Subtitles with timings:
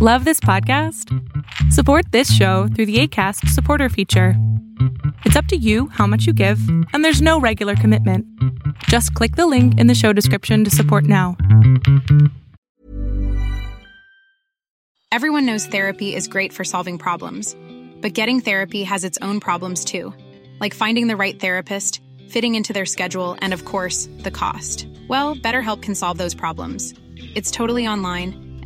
[0.00, 1.12] Love this podcast?
[1.72, 4.34] Support this show through the ACAST supporter feature.
[5.24, 6.60] It's up to you how much you give,
[6.92, 8.24] and there's no regular commitment.
[8.84, 11.36] Just click the link in the show description to support now.
[15.10, 17.56] Everyone knows therapy is great for solving problems,
[18.00, 20.14] but getting therapy has its own problems too,
[20.60, 24.86] like finding the right therapist, fitting into their schedule, and of course, the cost.
[25.08, 26.94] Well, BetterHelp can solve those problems.
[27.34, 28.47] It's totally online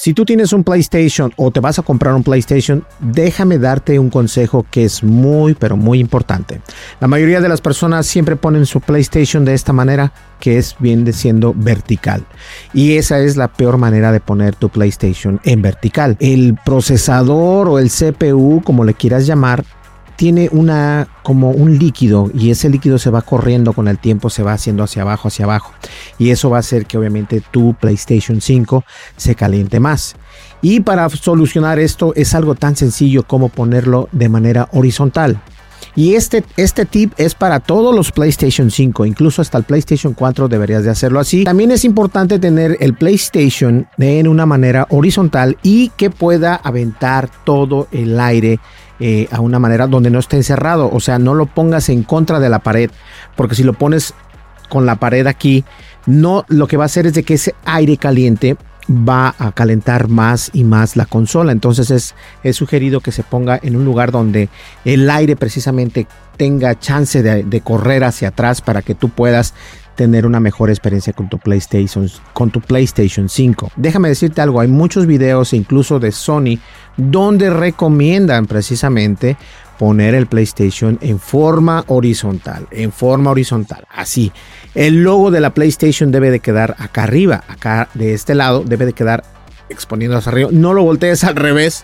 [0.00, 4.10] Si tú tienes un PlayStation o te vas a comprar un PlayStation, déjame darte un
[4.10, 6.60] consejo que es muy, pero muy importante.
[7.00, 11.12] La mayoría de las personas siempre ponen su PlayStation de esta manera, que es bien
[11.12, 12.24] siendo vertical.
[12.72, 16.16] Y esa es la peor manera de poner tu PlayStation en vertical.
[16.20, 19.64] El procesador o el CPU, como le quieras llamar,
[20.18, 24.42] tiene una como un líquido y ese líquido se va corriendo con el tiempo, se
[24.42, 25.72] va haciendo hacia abajo, hacia abajo.
[26.18, 28.84] Y eso va a hacer que obviamente tu PlayStation 5
[29.16, 30.16] se caliente más.
[30.60, 35.40] Y para solucionar esto es algo tan sencillo como ponerlo de manera horizontal.
[35.94, 40.48] Y este, este tip es para todos los PlayStation 5, incluso hasta el PlayStation 4
[40.48, 41.44] deberías de hacerlo así.
[41.44, 47.86] También es importante tener el PlayStation en una manera horizontal y que pueda aventar todo
[47.92, 48.58] el aire
[49.00, 50.90] eh, a una manera donde no esté encerrado.
[50.92, 52.90] O sea, no lo pongas en contra de la pared,
[53.36, 54.14] porque si lo pones
[54.68, 55.64] con la pared aquí,
[56.06, 58.56] no lo que va a hacer es de que ese aire caliente
[58.90, 61.52] va a calentar más y más la consola.
[61.52, 64.48] Entonces es, sugerido que se ponga en un lugar donde
[64.84, 66.06] el aire precisamente
[66.36, 69.54] tenga chance de, correr hacia atrás para que tú puedas
[69.98, 73.72] tener una mejor experiencia con tu PlayStation, con tu PlayStation 5.
[73.74, 76.60] Déjame decirte algo, hay muchos videos incluso de Sony
[76.96, 79.36] donde recomiendan precisamente
[79.76, 84.30] poner el PlayStation en forma horizontal, en forma horizontal, así.
[84.76, 88.86] El logo de la PlayStation debe de quedar acá arriba, acá de este llado debe
[88.86, 89.24] de quedar
[89.68, 90.50] exponiendo hacia arriba.
[90.52, 91.82] No lo voltees al revés,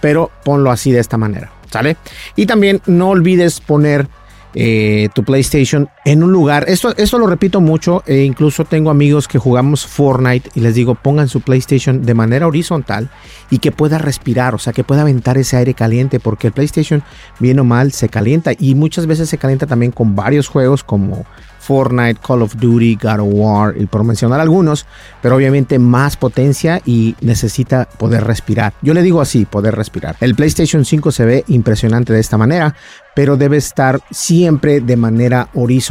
[0.00, 1.96] pero ponlo así de esta manera, ¿sale?
[2.34, 4.08] Y también no olvides poner
[4.52, 6.64] eh, tu PlayStation en un lugar.
[6.68, 8.02] Esto, esto lo repito mucho.
[8.06, 12.46] E incluso tengo amigos que jugamos Fortnite y les digo pongan su PlayStation de manera
[12.46, 13.10] horizontal
[13.50, 17.02] y que pueda respirar, o sea, que pueda aventar ese aire caliente, porque el PlayStation,
[17.38, 21.26] bien o mal, se calienta y muchas veces se calienta también con varios juegos como
[21.60, 24.86] Fortnite, Call of Duty, God of War, y por mencionar algunos,
[25.20, 28.72] pero obviamente más potencia y necesita poder respirar.
[28.82, 30.16] Yo le digo así, poder respirar.
[30.20, 32.74] El PlayStation 5 se ve impresionante de esta manera,
[33.14, 35.89] pero debe estar siempre de manera horizontal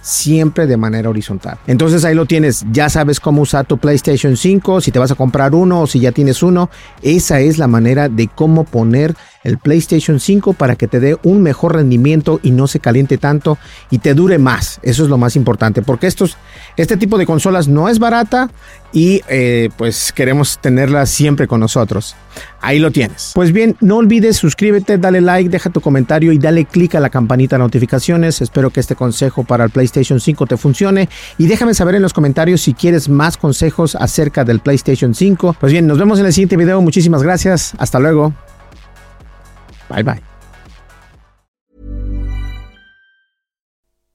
[0.00, 1.58] siempre de manera horizontal.
[1.66, 5.14] Entonces ahí lo tienes, ya sabes cómo usar tu PlayStation 5, si te vas a
[5.14, 6.70] comprar uno o si ya tienes uno,
[7.02, 11.42] esa es la manera de cómo poner el PlayStation 5 para que te dé un
[11.42, 13.58] mejor rendimiento y no se caliente tanto
[13.90, 14.80] y te dure más.
[14.82, 16.36] Eso es lo más importante, porque estos,
[16.76, 18.50] este tipo de consolas no es barata
[18.92, 22.16] y eh, pues queremos tenerla siempre con nosotros.
[22.60, 23.32] Ahí lo tienes.
[23.34, 27.10] Pues bien, no olvides suscríbete, dale like, deja tu comentario y dale click a la
[27.10, 28.40] campanita de notificaciones.
[28.40, 32.12] Espero que este consejo para el PlayStation 5 te funcione y déjame saber en los
[32.12, 35.56] comentarios si quieres más consejos acerca del PlayStation 5.
[35.60, 36.80] Pues bien, nos vemos en el siguiente video.
[36.80, 37.74] Muchísimas gracias.
[37.78, 38.32] Hasta luego.
[39.88, 40.33] 拜拜。